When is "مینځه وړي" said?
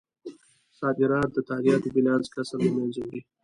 2.75-3.21